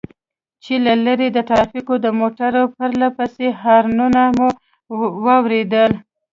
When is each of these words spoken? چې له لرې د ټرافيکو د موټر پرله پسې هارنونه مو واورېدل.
چې 0.63 0.73
له 0.85 0.93
لرې 1.05 1.27
د 1.31 1.37
ټرافيکو 1.49 1.93
د 2.05 2.07
موټر 2.19 2.53
پرله 2.75 3.07
پسې 3.17 3.47
هارنونه 3.61 4.21
مو 4.37 4.49
واورېدل. 5.25 5.91